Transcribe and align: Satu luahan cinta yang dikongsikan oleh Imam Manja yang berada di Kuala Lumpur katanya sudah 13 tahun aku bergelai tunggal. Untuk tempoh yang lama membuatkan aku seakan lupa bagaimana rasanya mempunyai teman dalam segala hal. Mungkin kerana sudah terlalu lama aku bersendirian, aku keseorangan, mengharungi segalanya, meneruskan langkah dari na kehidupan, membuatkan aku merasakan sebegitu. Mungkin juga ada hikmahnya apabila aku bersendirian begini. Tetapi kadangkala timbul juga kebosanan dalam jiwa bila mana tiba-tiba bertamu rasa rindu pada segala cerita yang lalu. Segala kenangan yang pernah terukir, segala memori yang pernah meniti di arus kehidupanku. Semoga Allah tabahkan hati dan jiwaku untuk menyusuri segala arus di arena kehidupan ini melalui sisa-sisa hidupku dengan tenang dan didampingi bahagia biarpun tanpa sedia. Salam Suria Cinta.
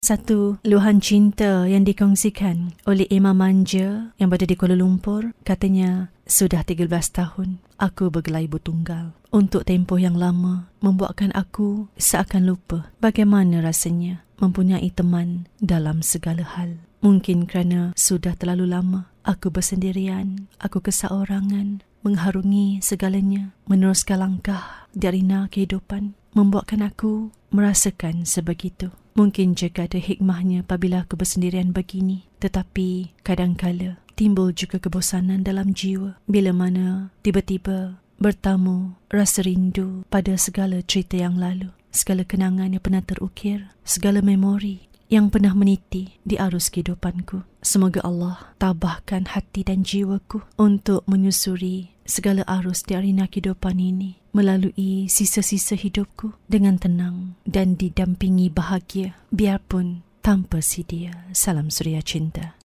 Satu 0.00 0.56
luahan 0.64 0.96
cinta 0.96 1.68
yang 1.68 1.84
dikongsikan 1.84 2.72
oleh 2.88 3.04
Imam 3.12 3.36
Manja 3.36 4.16
yang 4.16 4.32
berada 4.32 4.48
di 4.48 4.56
Kuala 4.56 4.72
Lumpur 4.72 5.36
katanya 5.44 6.08
sudah 6.24 6.64
13 6.64 6.88
tahun 6.88 7.60
aku 7.76 8.08
bergelai 8.08 8.48
tunggal. 8.48 9.12
Untuk 9.28 9.68
tempoh 9.68 10.00
yang 10.00 10.16
lama 10.16 10.72
membuatkan 10.80 11.36
aku 11.36 11.92
seakan 12.00 12.48
lupa 12.48 12.88
bagaimana 13.04 13.60
rasanya 13.60 14.24
mempunyai 14.40 14.88
teman 14.88 15.44
dalam 15.60 16.00
segala 16.00 16.48
hal. 16.48 16.80
Mungkin 17.04 17.44
kerana 17.44 17.92
sudah 17.92 18.32
terlalu 18.40 18.72
lama 18.72 19.12
aku 19.28 19.52
bersendirian, 19.52 20.48
aku 20.64 20.80
keseorangan, 20.80 21.84
mengharungi 22.00 22.80
segalanya, 22.80 23.52
meneruskan 23.68 24.16
langkah 24.24 24.88
dari 24.96 25.20
na 25.20 25.44
kehidupan, 25.52 26.16
membuatkan 26.32 26.88
aku 26.88 27.36
merasakan 27.52 28.24
sebegitu. 28.24 28.96
Mungkin 29.20 29.52
juga 29.52 29.84
ada 29.84 30.00
hikmahnya 30.00 30.64
apabila 30.64 31.04
aku 31.04 31.20
bersendirian 31.20 31.76
begini. 31.76 32.24
Tetapi 32.40 33.20
kadangkala 33.20 34.00
timbul 34.16 34.56
juga 34.56 34.80
kebosanan 34.80 35.44
dalam 35.44 35.76
jiwa 35.76 36.16
bila 36.24 36.56
mana 36.56 37.12
tiba-tiba 37.20 38.00
bertamu 38.16 38.96
rasa 39.12 39.44
rindu 39.44 40.08
pada 40.08 40.40
segala 40.40 40.80
cerita 40.80 41.20
yang 41.20 41.36
lalu. 41.36 41.68
Segala 41.92 42.24
kenangan 42.24 42.72
yang 42.72 42.80
pernah 42.80 43.04
terukir, 43.04 43.68
segala 43.84 44.24
memori 44.24 44.88
yang 45.12 45.28
pernah 45.28 45.52
meniti 45.52 46.16
di 46.24 46.40
arus 46.40 46.72
kehidupanku. 46.72 47.44
Semoga 47.60 48.00
Allah 48.00 48.56
tabahkan 48.56 49.36
hati 49.36 49.68
dan 49.68 49.84
jiwaku 49.84 50.48
untuk 50.56 51.04
menyusuri 51.04 51.92
segala 52.10 52.42
arus 52.50 52.82
di 52.82 52.98
arena 52.98 53.30
kehidupan 53.30 53.78
ini 53.78 54.18
melalui 54.34 55.06
sisa-sisa 55.06 55.78
hidupku 55.78 56.34
dengan 56.50 56.76
tenang 56.76 57.38
dan 57.46 57.78
didampingi 57.78 58.50
bahagia 58.50 59.14
biarpun 59.30 60.02
tanpa 60.20 60.58
sedia. 60.60 61.30
Salam 61.30 61.70
Suria 61.70 62.02
Cinta. 62.02 62.58